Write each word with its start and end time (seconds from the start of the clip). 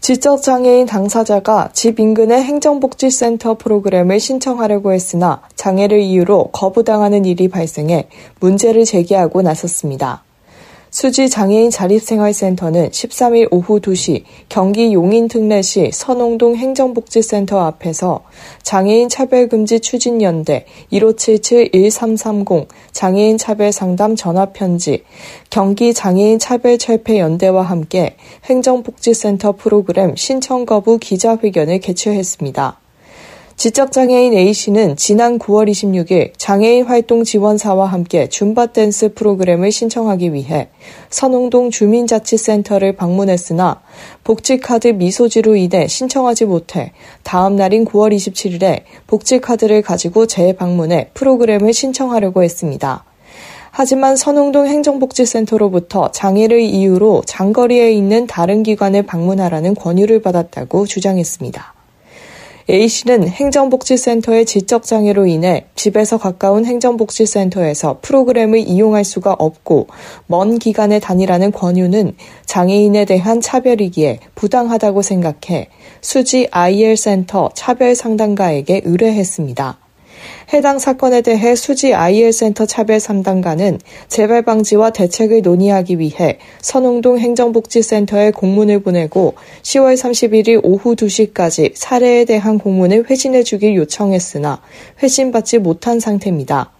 지적장애인 0.00 0.86
당사자가 0.86 1.70
집 1.74 2.00
인근의 2.00 2.42
행정복지센터 2.42 3.58
프로그램을 3.58 4.18
신청하려고 4.18 4.92
했으나 4.92 5.42
장애를 5.56 6.00
이유로 6.00 6.48
거부당하는 6.52 7.26
일이 7.26 7.48
발생해 7.48 8.08
문제를 8.40 8.86
제기하고 8.86 9.42
나섰습니다. 9.42 10.24
수지 10.90 11.28
장애인 11.28 11.70
자립생활센터는 11.70 12.90
13일 12.90 13.46
오후 13.52 13.78
2시 13.78 14.24
경기 14.48 14.92
용인특례시 14.92 15.90
선홍동 15.92 16.56
행정복지센터 16.56 17.60
앞에서 17.60 18.24
장애인 18.64 19.08
차별금지 19.08 19.78
추진연대 19.78 20.66
1577-1330 20.92 22.66
장애인 22.90 23.38
차별 23.38 23.70
상담 23.70 24.16
전화편지 24.16 25.04
경기 25.48 25.94
장애인 25.94 26.40
차별 26.40 26.76
철폐연대와 26.76 27.62
함께 27.62 28.16
행정복지센터 28.46 29.52
프로그램 29.52 30.16
신청 30.16 30.66
거부 30.66 30.98
기자회견을 30.98 31.78
개최했습니다. 31.78 32.80
지적장애인 33.60 34.32
A씨는 34.32 34.96
지난 34.96 35.38
9월 35.38 35.70
26일 35.70 36.32
장애인 36.38 36.86
활동 36.86 37.24
지원사와 37.24 37.84
함께 37.84 38.26
줌바 38.26 38.68
댄스 38.68 39.12
프로그램을 39.12 39.70
신청하기 39.70 40.32
위해 40.32 40.70
선홍동 41.10 41.70
주민자치센터를 41.70 42.96
방문했으나 42.96 43.82
복지카드 44.24 44.88
미소지로 44.88 45.56
인해 45.56 45.88
신청하지 45.88 46.46
못해 46.46 46.92
다음 47.22 47.56
날인 47.56 47.84
9월 47.84 48.16
27일에 48.16 48.84
복지카드를 49.06 49.82
가지고 49.82 50.24
재방문해 50.24 51.10
프로그램을 51.12 51.74
신청하려고 51.74 52.42
했습니다. 52.42 53.04
하지만 53.72 54.16
선홍동 54.16 54.68
행정복지센터로부터 54.68 56.12
장애를 56.12 56.62
이유로 56.62 57.24
장거리에 57.26 57.92
있는 57.92 58.26
다른 58.26 58.62
기관을 58.62 59.02
방문하라는 59.02 59.74
권유를 59.74 60.22
받았다고 60.22 60.86
주장했습니다. 60.86 61.79
A씨는 62.70 63.26
행정복지센터의 63.26 64.46
지적장애로 64.46 65.26
인해 65.26 65.66
집에서 65.74 66.18
가까운 66.18 66.64
행정복지센터에서 66.64 67.98
프로그램을 68.00 68.60
이용할 68.60 69.02
수가 69.02 69.32
없고 69.32 69.88
먼 70.28 70.60
기간에 70.60 71.00
다니라는 71.00 71.50
권유는 71.50 72.14
장애인에 72.46 73.06
대한 73.06 73.40
차별이기에 73.40 74.20
부당하다고 74.36 75.02
생각해 75.02 75.68
수지 76.00 76.46
IL센터 76.52 77.50
차별상담가에게 77.54 78.82
의뢰했습니다. 78.84 79.89
해당 80.52 80.80
사건에 80.80 81.20
대해 81.20 81.54
수지 81.54 81.94
IL센터 81.94 82.66
차별 82.66 82.96
3단가는 82.96 83.78
재발 84.08 84.42
방지와 84.42 84.90
대책을 84.90 85.42
논의하기 85.42 86.00
위해 86.00 86.38
선홍동 86.60 87.18
행정복지센터에 87.18 88.32
공문을 88.32 88.82
보내고 88.82 89.34
10월 89.62 89.94
31일 89.94 90.60
오후 90.64 90.96
2시까지 90.96 91.72
사례에 91.74 92.24
대한 92.24 92.58
공문을 92.58 93.08
회신해 93.08 93.44
주길 93.44 93.76
요청했으나 93.76 94.60
회신받지 95.00 95.58
못한 95.58 96.00
상태입니다. 96.00 96.72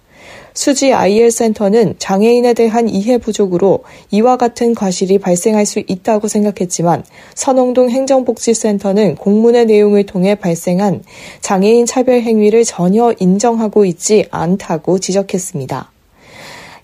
수지 0.53 0.93
IL 0.93 1.31
센터는 1.31 1.95
장애인에 1.97 2.53
대한 2.53 2.89
이해 2.89 3.17
부족으로 3.17 3.83
이와 4.11 4.37
같은 4.37 4.75
과실이 4.75 5.19
발생할 5.19 5.65
수 5.65 5.81
있다고 5.85 6.27
생각했지만 6.27 7.03
선홍동 7.35 7.89
행정복지센터는 7.89 9.15
공문의 9.15 9.65
내용을 9.65 10.05
통해 10.05 10.35
발생한 10.35 11.03
장애인 11.41 11.85
차별 11.85 12.21
행위를 12.21 12.63
전혀 12.63 13.13
인정하고 13.19 13.85
있지 13.85 14.25
않다고 14.31 14.99
지적했습니다. 14.99 15.91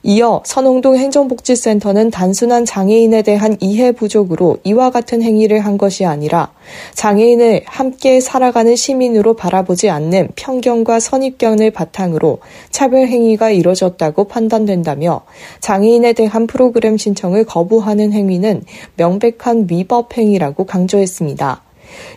이어 0.09 0.41
선홍동 0.45 0.95
행정복지센터는 0.95 2.12
단순한 2.12 2.63
장애인에 2.63 3.23
대한 3.23 3.57
이해 3.59 3.91
부족으로 3.91 4.57
이와 4.63 4.90
같은 4.90 5.22
행위를 5.22 5.59
한 5.59 5.78
것이 5.78 6.06
아니라 6.06 6.53
장애인을 6.94 7.63
함께 7.66 8.22
살아가는 8.22 8.73
시민으로 8.73 9.34
바라보지 9.34 9.90
않는 9.90 10.29
편견과 10.38 11.01
선입견을 11.01 11.72
바탕으로 11.72 12.40
차별 12.69 13.09
행위가 13.09 13.50
이뤄졌다고 13.50 14.29
판단된다며 14.29 15.23
장애인에 15.59 16.13
대한 16.13 16.47
프로그램 16.47 16.96
신청을 16.96 17.44
거부하는 17.44 18.13
행위는 18.13 18.63
명백한 18.96 19.67
위법 19.69 20.17
행위라고 20.17 20.63
강조했습니다. 20.63 21.66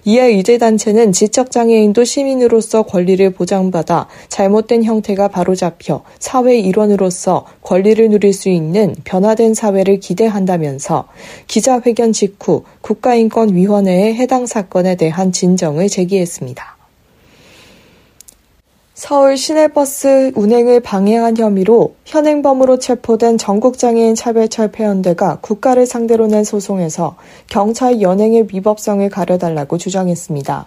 이에 0.05 0.27
의제단체는 0.27 1.13
지적장애인도 1.13 2.05
시민으로서 2.05 2.83
권리를 2.83 3.31
보장받아 3.31 4.09
잘못된 4.29 4.85
형태가 4.85 5.29
바로잡혀 5.29 6.03
사회 6.19 6.59
일원으로서 6.59 7.47
권리를 7.63 8.09
누릴 8.09 8.33
수 8.33 8.49
있는 8.49 8.95
변화된 9.05 9.55
사회를 9.55 10.01
기대한다면서 10.01 11.09
기자회견 11.47 12.13
직후 12.13 12.65
국가인권위원회에 12.81 14.15
해당 14.15 14.47
사건에 14.47 14.97
대한 14.97 15.33
진정을 15.33 15.89
제기했습니다. 15.89 16.80
서울 19.03 19.39
시내버스 19.39 20.33
운행을 20.35 20.81
방해한 20.81 21.35
혐의로 21.39 21.95
현행범으로 22.05 22.79
체포된 22.79 23.39
전국장애인 23.39 24.15
차별철폐연대가 24.15 25.39
국가를 25.41 25.87
상대로 25.87 26.27
낸 26.27 26.45
소송에서 26.45 27.17
경찰 27.47 28.03
연행의 28.03 28.49
위법성을 28.53 29.09
가려달라고 29.09 29.79
주장했습니다. 29.79 30.67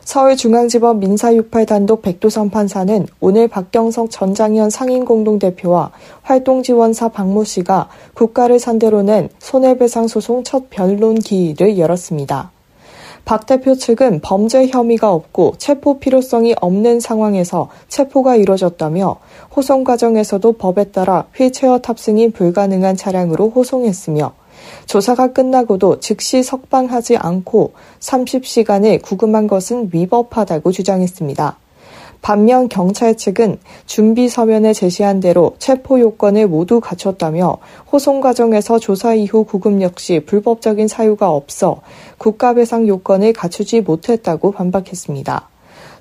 서울중앙지법 0.00 0.98
민사 0.98 1.32
68 1.32 1.66
단독 1.66 2.02
백도선 2.02 2.50
판사는 2.50 3.06
오늘 3.20 3.46
박경석 3.46 4.10
전 4.10 4.34
장현 4.34 4.70
상임공동대표와 4.70 5.92
활동지원사 6.22 7.10
박모 7.10 7.44
씨가 7.44 7.90
국가를 8.14 8.58
상대로 8.58 9.02
낸 9.02 9.28
손해배상 9.38 10.08
소송 10.08 10.42
첫 10.42 10.68
변론 10.68 11.14
기일을 11.20 11.78
열었습니다. 11.78 12.50
박 13.28 13.44
대표 13.44 13.74
측은 13.74 14.20
범죄 14.22 14.68
혐의가 14.68 15.12
없고 15.12 15.56
체포 15.58 15.98
필요성이 15.98 16.54
없는 16.62 16.98
상황에서 16.98 17.68
체포가 17.88 18.36
이뤄졌다며 18.36 19.18
호송 19.54 19.84
과정에서도 19.84 20.50
법에 20.52 20.84
따라 20.84 21.26
휠체어 21.34 21.80
탑승이 21.80 22.30
불가능한 22.30 22.96
차량으로 22.96 23.50
호송했으며 23.50 24.32
조사가 24.86 25.34
끝나고도 25.34 26.00
즉시 26.00 26.42
석방하지 26.42 27.18
않고 27.18 27.74
30시간을 28.00 29.02
구금한 29.02 29.46
것은 29.46 29.90
위법하다고 29.92 30.72
주장했습니다. 30.72 31.58
반면 32.22 32.68
경찰 32.68 33.16
측은 33.16 33.58
준비 33.86 34.28
서면에 34.28 34.72
제시한 34.72 35.20
대로 35.20 35.54
체포 35.58 36.00
요건을 36.00 36.48
모두 36.48 36.80
갖췄다며 36.80 37.58
호송 37.90 38.20
과정에서 38.20 38.78
조사 38.78 39.14
이후 39.14 39.44
구금 39.44 39.82
역시 39.82 40.20
불법적인 40.26 40.88
사유가 40.88 41.30
없어 41.30 41.80
국가배상 42.18 42.88
요건을 42.88 43.32
갖추지 43.32 43.80
못했다고 43.80 44.52
반박했습니다. 44.52 45.48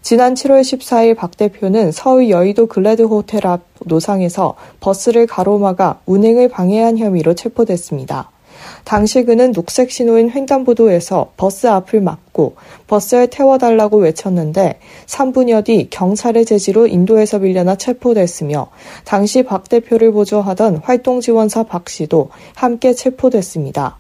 지난 0.02 0.36
7월 0.36 0.62
14일 0.62 1.18
박 1.18 1.36
대표는 1.36 1.92
서울 1.92 2.30
여의도 2.30 2.68
글래드 2.68 3.02
호텔 3.04 3.46
앞 3.46 3.62
노상에서 3.86 4.56
버스를 4.80 5.28
가로막아 5.28 6.00
운행을 6.06 6.50
방해한 6.50 6.98
혐의로 6.98 7.34
체포됐습니다. 7.34 8.30
당시 8.84 9.24
그는 9.24 9.52
녹색 9.52 9.92
신호인 9.92 10.30
횡단보도에서 10.30 11.34
버스 11.38 11.68
앞을 11.68 12.02
막고 12.02 12.56
버스에 12.88 13.28
태워달라고 13.28 13.98
외쳤는데 13.98 14.80
3분여 15.06 15.66
뒤 15.66 15.88
경찰의 15.90 16.46
제지로 16.46 16.88
인도에서 16.88 17.40
밀려나 17.40 17.76
체포됐으며 17.76 18.70
당시 19.06 19.44
박 19.44 19.70
대표를 19.70 20.12
보조하던 20.12 20.78
활동지원사 20.78 21.64
박 21.64 21.90
씨도 21.90 22.30
함께 22.56 22.94
체포됐습니다. 22.94 23.98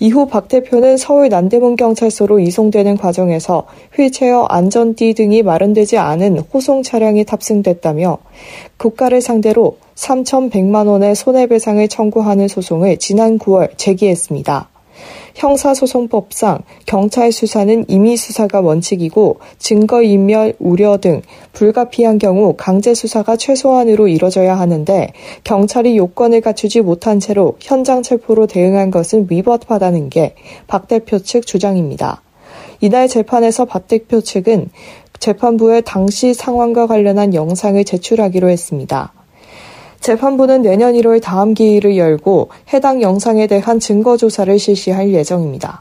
이후 0.00 0.26
박 0.26 0.48
대표는 0.48 0.96
서울 0.96 1.28
남대문 1.28 1.76
경찰서로 1.76 2.40
이송되는 2.40 2.96
과정에서 2.96 3.66
휠체어 3.94 4.44
안전띠 4.44 5.14
등이 5.14 5.42
마련되지 5.42 5.98
않은 5.98 6.38
호송 6.52 6.82
차량이 6.82 7.24
탑승됐다며 7.24 8.18
국가를 8.76 9.20
상대로 9.20 9.78
3,100만 9.94 10.88
원의 10.88 11.14
손해배상을 11.14 11.86
청구하는 11.88 12.48
소송을 12.48 12.98
지난 12.98 13.38
9월 13.38 13.76
제기했습니다. 13.76 14.73
형사소송법상 15.34 16.60
경찰 16.86 17.32
수사는 17.32 17.84
임의 17.88 18.16
수사가 18.16 18.60
원칙이고 18.60 19.40
증거인멸 19.58 20.54
우려 20.58 20.98
등 20.98 21.22
불가피한 21.52 22.18
경우 22.18 22.54
강제 22.56 22.94
수사가 22.94 23.36
최소한으로 23.36 24.08
이뤄져야 24.08 24.58
하는데 24.58 25.08
경찰이 25.44 25.96
요건을 25.96 26.40
갖추지 26.40 26.80
못한 26.80 27.20
채로 27.20 27.56
현장 27.60 28.02
체포로 28.02 28.46
대응한 28.46 28.90
것은 28.90 29.26
위법하다는 29.30 30.10
게 30.10 30.34
박 30.66 30.88
대표 30.88 31.18
측 31.18 31.46
주장입니다. 31.46 32.22
이날 32.80 33.08
재판에서 33.08 33.64
박 33.64 33.88
대표 33.88 34.20
측은 34.20 34.70
재판부에 35.18 35.80
당시 35.80 36.34
상황과 36.34 36.86
관련한 36.86 37.34
영상을 37.34 37.82
제출하기로 37.84 38.48
했습니다. 38.50 39.12
재판부는 40.04 40.60
내년 40.60 40.92
1월 40.92 41.22
다음 41.22 41.54
기일을 41.54 41.96
열고 41.96 42.50
해당 42.74 43.00
영상에 43.00 43.46
대한 43.46 43.80
증거 43.80 44.18
조사를 44.18 44.58
실시할 44.58 45.14
예정입니다. 45.14 45.80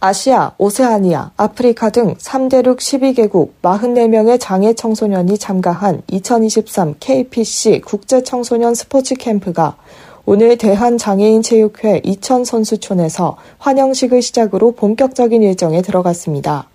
아시아, 0.00 0.52
오세아니아, 0.56 1.32
아프리카 1.36 1.90
등 1.90 2.14
3대륙 2.14 2.78
12개국 2.78 3.50
44명의 3.60 4.38
장애 4.40 4.72
청소년이 4.72 5.36
참가한 5.36 6.00
2023 6.10 6.94
KPC 6.98 7.82
국제 7.84 8.22
청소년 8.22 8.74
스포츠 8.74 9.16
캠프가 9.16 9.76
오늘 10.24 10.56
대한장애인체육회 10.56 12.00
이천선수촌에서 12.02 13.36
환영식을 13.58 14.22
시작으로 14.22 14.72
본격적인 14.72 15.42
일정에 15.42 15.82
들어갔습니다. 15.82 16.70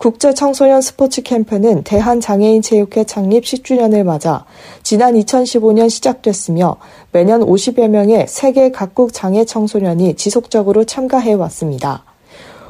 국제 0.00 0.32
청소년 0.32 0.80
스포츠 0.80 1.20
캠프는 1.20 1.82
대한장애인체육회 1.82 3.04
창립 3.04 3.44
10주년을 3.44 4.02
맞아 4.02 4.46
지난 4.82 5.12
2015년 5.12 5.90
시작됐으며 5.90 6.76
매년 7.12 7.42
50여 7.42 7.86
명의 7.88 8.24
세계 8.26 8.70
각국 8.70 9.12
장애 9.12 9.44
청소년이 9.44 10.16
지속적으로 10.16 10.84
참가해 10.84 11.34
왔습니다. 11.34 12.04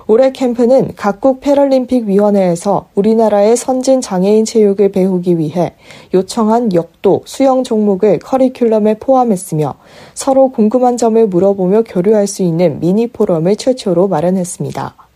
올해 0.09 0.33
캠프는 0.33 0.91
각국 0.97 1.39
패럴림픽 1.39 2.09
위원회에서 2.09 2.89
우리나라의 2.97 3.57
선진 3.57 4.01
장애인 4.01 4.45
체육을 4.45 4.91
배우기 4.91 5.39
위해 5.39 5.75
요청한 6.13 6.73
역도, 6.73 7.23
수영 7.27 7.63
종목을 7.63 8.19
커리큘럼에 8.19 8.99
포함했으며 8.99 9.77
서로 10.15 10.51
궁금한 10.51 10.97
점을 10.97 11.25
물어보며 11.29 11.83
교류할 11.83 12.27
수 12.27 12.43
있는 12.43 12.81
미니 12.81 13.07
포럼을 13.07 13.55
최초로 13.55 14.09
마련했습니다. 14.09 15.10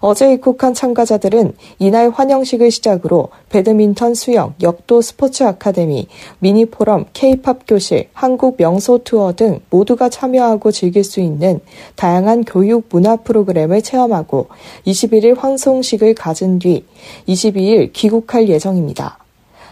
어제 0.00 0.32
입국한 0.32 0.72
참가자들은 0.74 1.54
이날 1.78 2.10
환영식을 2.10 2.70
시작으로 2.70 3.28
배드민턴 3.50 4.14
수영, 4.14 4.54
역도 4.62 5.02
스포츠 5.02 5.42
아카데미, 5.42 6.08
미니 6.38 6.64
포럼, 6.64 7.04
케이팝 7.12 7.60
교실, 7.66 8.08
한국 8.12 8.56
명소 8.58 8.98
투어 9.04 9.34
등 9.34 9.60
모두가 9.70 10.08
참여하고 10.08 10.72
즐길 10.72 11.04
수 11.04 11.20
있는 11.20 11.60
다양한 11.96 12.44
교육 12.44 12.86
문화 12.90 13.16
프로그램을 13.16 13.82
체험하고 13.82 14.48
21일 14.86 15.38
환송식을 15.38 16.14
가진 16.14 16.58
뒤 16.58 16.84
22일 17.28 17.92
귀국할 17.92 18.48
예정입니다. 18.48 19.18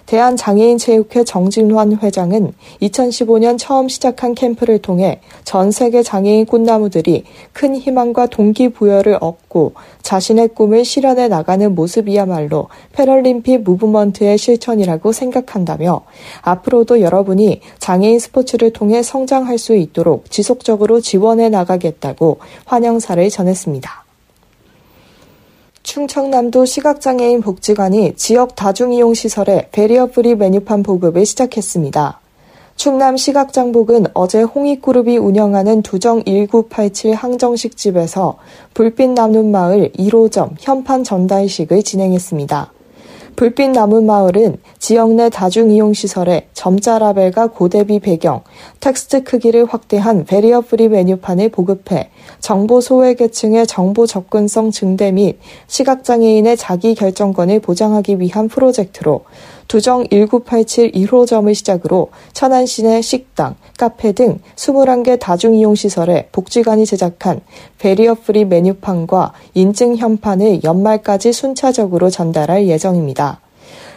대한장애인체육회 0.08 1.22
정진환 1.24 1.98
회장은 2.02 2.54
2015년 2.80 3.58
처음 3.58 3.88
시작한 3.88 4.34
캠프를 4.34 4.78
통해 4.78 5.20
전 5.44 5.70
세계 5.70 6.02
장애인 6.02 6.46
꽃나무들이 6.46 7.24
큰 7.52 7.76
희망과 7.76 8.26
동기부여를 8.26 9.18
얻고 9.20 9.74
자신의 10.00 10.48
꿈을 10.48 10.86
실현해 10.86 11.28
나가는 11.28 11.74
모습이야말로 11.74 12.68
패럴림픽 12.92 13.62
무브먼트의 13.64 14.38
실천이라고 14.38 15.12
생각한다며 15.12 16.02
앞으로도 16.40 17.02
여러분이 17.02 17.60
장애인 17.78 18.18
스포츠를 18.18 18.72
통해 18.72 19.02
성장할 19.02 19.58
수 19.58 19.76
있도록 19.76 20.30
지속적으로 20.30 21.02
지원해 21.02 21.50
나가겠다고 21.50 22.38
환영사를 22.64 23.28
전했습니다. 23.28 24.07
충청남도 25.88 26.66
시각장애인 26.66 27.40
복지관이 27.40 28.12
지역 28.14 28.54
다중이용시설에 28.56 29.70
베리어프리 29.72 30.34
메뉴판 30.34 30.82
보급을 30.82 31.24
시작했습니다. 31.24 32.20
충남 32.76 33.16
시각장복은 33.16 34.08
어제 34.12 34.42
홍익그룹이 34.42 35.16
운영하는 35.16 35.80
두정 35.80 36.22
1987 36.24 37.14
항정식집에서 37.14 38.36
불빛 38.74 39.12
나눔 39.12 39.50
마을 39.50 39.90
1호점 39.92 40.56
현판 40.58 41.04
전달식을 41.04 41.82
진행했습니다. 41.82 42.70
불빛 43.38 43.70
나무 43.70 44.02
마을은 44.02 44.56
지역 44.80 45.14
내 45.14 45.30
다중이용시설에 45.30 46.48
점자 46.54 46.98
라벨과 46.98 47.46
고대비 47.46 48.00
배경, 48.00 48.42
텍스트 48.80 49.22
크기를 49.22 49.64
확대한 49.64 50.24
barrier 50.24 50.62
free 50.62 50.88
메뉴판을 50.88 51.50
보급해 51.50 52.10
정보 52.40 52.80
소외계층의 52.80 53.68
정보 53.68 54.06
접근성 54.08 54.72
증대 54.72 55.12
및 55.12 55.38
시각장애인의 55.68 56.56
자기 56.56 56.96
결정권을 56.96 57.60
보장하기 57.60 58.18
위한 58.18 58.48
프로젝트로 58.48 59.22
두정 59.68 60.06
1987 60.08 60.92
1호점을 60.92 61.54
시작으로 61.54 62.08
천안 62.32 62.66
시 62.66 62.88
내 62.88 63.02
식당, 63.02 63.54
카페 63.76 64.12
등 64.12 64.38
21개 64.56 65.18
다중이용시설에 65.20 66.30
복지관이 66.32 66.86
제작한 66.86 67.40
barrier 67.78 68.14
free 68.14 68.46
메뉴판과 68.46 69.34
인증 69.52 69.96
현판을 69.96 70.64
연말까지 70.64 71.32
순차적으로 71.34 72.08
전달할 72.08 72.66
예정입니다. 72.66 73.40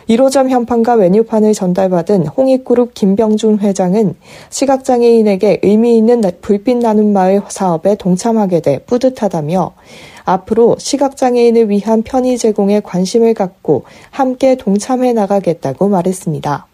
1호점 0.10 0.50
현판과 0.50 0.96
메뉴판을 0.98 1.54
전달받은 1.54 2.28
홍익그룹 2.28 2.94
김병준 2.94 3.60
회장은 3.60 4.16
시각장애인에게 4.50 5.60
의미 5.64 5.98
있는 5.98 6.22
불빛 6.42 6.78
나눔 6.78 7.14
마을 7.14 7.42
사업에 7.48 7.96
동참하게 7.96 8.62
돼 8.62 8.80
뿌듯하다며 8.80 9.74
앞으로 10.26 10.76
시각장애인을 10.78 11.70
위한 11.70 12.04
편의 12.04 12.38
제공에 12.38 12.82
관심을 12.82 13.34
갖고 13.34 13.84
함께 14.10 14.56
동참해 14.56 15.14
나가겠다고 15.14 15.90
말했습니다. 15.90 16.71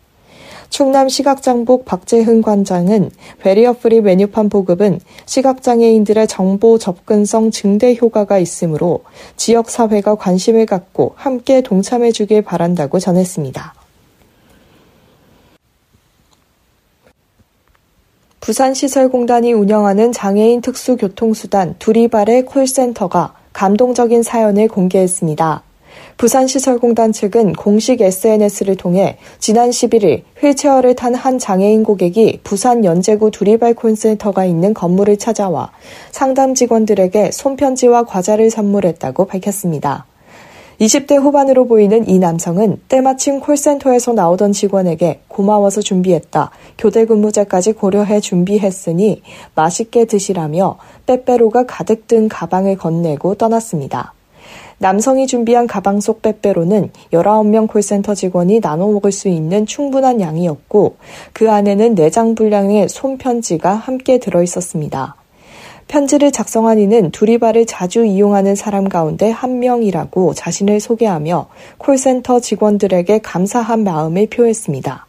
충남 0.69 1.09
시각장복 1.09 1.85
박재흥 1.85 2.41
관장은 2.41 3.11
베리어프리 3.39 4.01
메뉴판 4.01 4.49
보급은 4.49 4.99
시각장애인들의 5.25 6.27
정보 6.27 6.77
접근성 6.77 7.51
증대 7.51 7.97
효과가 7.99 8.37
있으므로 8.39 9.01
지역 9.35 9.69
사회가 9.69 10.15
관심을 10.15 10.65
갖고 10.65 11.13
함께 11.15 11.61
동참해 11.61 12.11
주길 12.11 12.41
바란다고 12.41 12.99
전했습니다. 12.99 13.73
부산시설공단이 18.39 19.51
운영하는 19.51 20.13
장애인 20.13 20.61
특수교통수단 20.61 21.75
두리발의 21.79 22.45
콜센터가 22.45 23.33
감동적인 23.51 24.23
사연을 24.23 24.69
공개했습니다. 24.69 25.66
부산시설공단 26.17 27.11
측은 27.11 27.53
공식 27.53 28.01
SNS를 28.01 28.75
통해 28.75 29.17
지난 29.39 29.69
11일 29.69 30.23
휠체어를 30.41 30.95
탄 30.95 31.17
한 31.17 31.39
장애인 31.39 31.83
고객이 31.83 32.41
부산 32.43 32.85
연제구 32.85 33.31
두리발 33.31 33.73
콘센터가 33.73 34.45
있는 34.45 34.73
건물을 34.73 35.17
찾아와 35.17 35.71
상담 36.11 36.53
직원들에게 36.53 37.31
손편지와 37.31 38.03
과자를 38.03 38.49
선물했다고 38.51 39.25
밝혔습니다. 39.25 40.05
20대 40.79 41.19
후반으로 41.19 41.65
보이는 41.65 42.07
이 42.07 42.19
남성은 42.19 42.81
때마침 42.87 43.39
콜센터에서 43.39 44.13
나오던 44.13 44.51
직원에게 44.51 45.21
고마워서 45.27 45.81
준비했다. 45.81 46.51
교대 46.77 47.05
근무제까지 47.05 47.73
고려해 47.73 48.19
준비했으니 48.19 49.23
맛있게 49.55 50.05
드시라며 50.05 50.77
빼빼로가 51.07 51.65
가득 51.65 52.07
든 52.07 52.29
가방을 52.29 52.77
건네고 52.77 53.35
떠났습니다. 53.35 54.13
남성이 54.79 55.25
준비한 55.25 55.65
가방 55.65 55.99
속 55.99 56.21
빼빼로는 56.21 56.91
19명 57.11 57.67
콜센터 57.67 58.13
직원이 58.13 58.61
나눠 58.61 58.91
먹을 58.91 59.11
수 59.11 59.27
있는 59.27 59.65
충분한 59.65 60.21
양이었고 60.21 60.97
그 61.33 61.51
안에는 61.51 61.95
내장 61.95 62.35
분량의 62.35 62.87
손편지가 62.87 63.73
함께 63.73 64.19
들어 64.19 64.43
있었습니다. 64.43 65.15
편지를 65.87 66.31
작성한 66.31 66.79
이는 66.79 67.11
두리발을 67.11 67.65
자주 67.65 68.05
이용하는 68.05 68.55
사람 68.55 68.89
가운데 68.89 69.31
한 69.31 69.59
명이라고 69.59 70.33
자신을 70.33 70.79
소개하며 70.79 71.47
콜센터 71.77 72.41
직원들에게 72.41 73.19
감사한 73.19 73.83
마음을 73.83 74.27
표했습니다. 74.27 75.07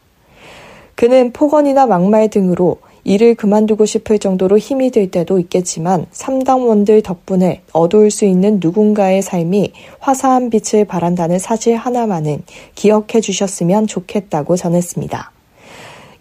그는 0.95 1.31
폭언이나 1.31 1.85
막말 1.85 2.29
등으로 2.29 2.77
일을 3.03 3.35
그만두고 3.35 3.85
싶을 3.85 4.19
정도로 4.19 4.57
힘이 4.57 4.91
들 4.91 5.09
때도 5.11 5.39
있겠지만 5.39 6.05
삼당원들 6.11 7.01
덕분에 7.01 7.61
어두울 7.71 8.11
수 8.11 8.25
있는 8.25 8.59
누군가의 8.61 9.21
삶이 9.21 9.73
화사한 9.99 10.49
빛을 10.49 10.85
바란다는 10.85 11.39
사실 11.39 11.75
하나만은 11.75 12.43
기억해 12.75 13.21
주셨으면 13.21 13.87
좋겠다고 13.87 14.55
전했습니다. 14.55 15.31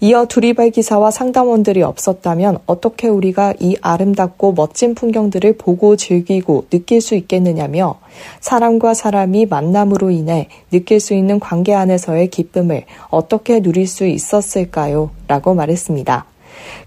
이어 0.01 0.27
두리발 0.27 0.71
기사와 0.71 1.11
상담원들이 1.11 1.83
없었다면 1.83 2.59
어떻게 2.67 3.09
우리가 3.09 3.55
이 3.59 3.77
아름답고 3.81 4.53
멋진 4.53 4.95
풍경들을 4.95 5.57
보고 5.59 5.97
즐기고 5.97 6.67
느낄 6.71 7.01
수 7.01 7.17
있겠느냐며 7.17 7.97
사람과 8.39 8.95
사람이 8.95 9.47
만남으로 9.47 10.11
인해 10.11 10.47
느낄 10.71 11.01
수 11.01 11.15
있는 11.15 11.41
관계 11.41 11.75
안에서의 11.75 12.29
기쁨을 12.29 12.85
어떻게 13.11 13.59
누릴 13.59 13.89
수 13.89 14.07
있었을까요? 14.07 15.11
라고 15.27 15.55
말했습니다. 15.55 16.27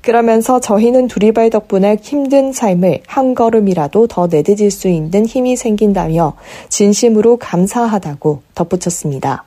그러면서 0.01 0.59
저희는 0.59 1.07
두리발 1.07 1.49
덕분에 1.49 1.97
힘든 2.01 2.53
삶을 2.53 3.01
한 3.07 3.35
걸음이라도 3.35 4.07
더 4.07 4.27
내딛을 4.27 4.71
수 4.71 4.87
있는 4.87 5.25
힘이 5.25 5.55
생긴다며 5.55 6.35
진심으로 6.69 7.37
감사하다고 7.37 8.41
덧붙였습니다. 8.55 9.45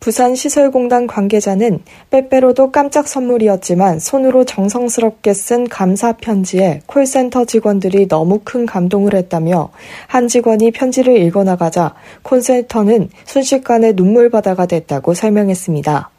부산시설공단 0.00 1.06
관계자는 1.06 1.80
빼빼로도 2.08 2.72
깜짝 2.72 3.06
선물이었지만 3.06 4.00
손으로 4.00 4.44
정성스럽게 4.44 5.34
쓴 5.34 5.68
감사 5.68 6.12
편지에 6.12 6.80
콜센터 6.86 7.44
직원들이 7.44 8.08
너무 8.08 8.40
큰 8.42 8.64
감동을 8.64 9.14
했다며 9.14 9.68
한 10.06 10.26
직원이 10.26 10.70
편지를 10.70 11.18
읽어나가자 11.18 11.94
콜센터는 12.22 13.10
순식간에 13.26 13.92
눈물바다가 13.92 14.64
됐다고 14.64 15.12
설명했습니다. 15.12 16.10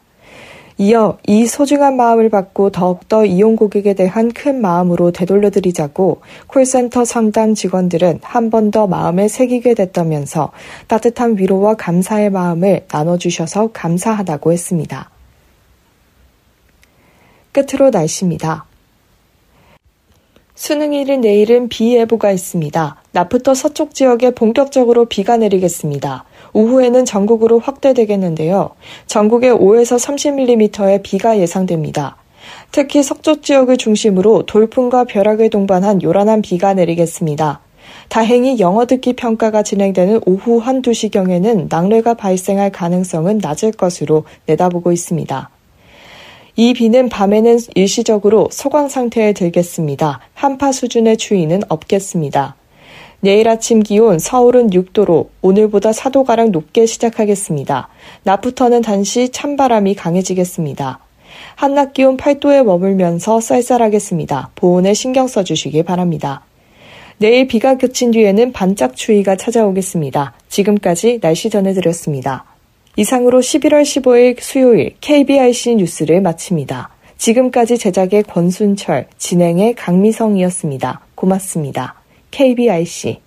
이어 0.78 1.18
이 1.26 1.46
소중한 1.46 1.96
마음을 1.96 2.28
받고 2.30 2.70
더욱더 2.70 3.24
이용 3.24 3.56
고객에 3.56 3.94
대한 3.94 4.32
큰 4.32 4.60
마음으로 4.60 5.10
되돌려드리자고 5.12 6.22
콜센터 6.48 7.04
상담 7.04 7.54
직원들은 7.54 8.20
한 8.22 8.50
번 8.50 8.70
더 8.70 8.86
마음에 8.86 9.28
새기게 9.28 9.74
됐다면서 9.74 10.50
따뜻한 10.86 11.36
위로와 11.36 11.74
감사의 11.74 12.30
마음을 12.30 12.86
나눠주셔서 12.90 13.70
감사하다고 13.72 14.52
했습니다. 14.52 15.10
끝으로 17.52 17.90
날씨입니다. 17.90 18.64
수능일인 20.62 21.22
내일은 21.22 21.68
비 21.68 21.96
예보가 21.96 22.30
있습니다. 22.30 22.96
낮부터 23.10 23.52
서쪽 23.52 23.96
지역에 23.96 24.30
본격적으로 24.30 25.06
비가 25.06 25.36
내리겠습니다. 25.36 26.22
오후에는 26.52 27.04
전국으로 27.04 27.58
확대되겠는데요. 27.58 28.70
전국에 29.06 29.50
5에서 29.50 29.98
30mm의 29.98 31.02
비가 31.02 31.40
예상됩니다. 31.40 32.14
특히 32.70 33.02
석조 33.02 33.40
지역을 33.40 33.76
중심으로 33.76 34.46
돌풍과 34.46 35.02
벼락을 35.02 35.50
동반한 35.50 36.00
요란한 36.00 36.42
비가 36.42 36.74
내리겠습니다. 36.74 37.58
다행히 38.08 38.60
영어 38.60 38.86
듣기 38.86 39.14
평가가 39.14 39.64
진행되는 39.64 40.20
오후 40.26 40.58
한두 40.58 40.92
시경에는 40.92 41.66
낙뢰가 41.70 42.14
발생할 42.14 42.70
가능성은 42.70 43.38
낮을 43.42 43.72
것으로 43.72 44.22
내다보고 44.46 44.92
있습니다. 44.92 45.50
이 46.54 46.74
비는 46.74 47.08
밤에는 47.08 47.58
일시적으로 47.74 48.48
소강 48.50 48.88
상태에 48.88 49.32
들겠습니다. 49.32 50.20
한파 50.34 50.70
수준의 50.70 51.16
추위는 51.16 51.62
없겠습니다. 51.68 52.56
내일 53.20 53.48
아침 53.48 53.80
기온 53.80 54.18
서울은 54.18 54.70
6도로 54.70 55.28
오늘보다 55.40 55.92
4도가량 55.92 56.50
높게 56.50 56.84
시작하겠습니다. 56.84 57.88
낮부터는 58.24 58.82
단시 58.82 59.30
찬바람이 59.30 59.94
강해지겠습니다. 59.94 60.98
한낮 61.54 61.94
기온 61.94 62.16
8도에 62.18 62.64
머물면서 62.64 63.40
쌀쌀하겠습니다. 63.40 64.50
보온에 64.54 64.92
신경 64.92 65.28
써주시기 65.28 65.84
바랍니다. 65.84 66.44
내일 67.16 67.46
비가 67.46 67.78
그친 67.78 68.10
뒤에는 68.10 68.52
반짝 68.52 68.96
추위가 68.96 69.36
찾아오겠습니다. 69.36 70.34
지금까지 70.48 71.20
날씨 71.20 71.48
전해드렸습니다. 71.48 72.51
이상으로 72.96 73.40
11월 73.40 73.82
15일 73.82 74.40
수요일 74.40 74.94
KBIC 75.00 75.76
뉴스를 75.76 76.20
마칩니다. 76.20 76.90
지금까지 77.16 77.78
제작의 77.78 78.24
권순철, 78.24 79.06
진행의 79.16 79.74
강미성이었습니다. 79.74 81.00
고맙습니다. 81.14 81.94
KBIC 82.30 83.20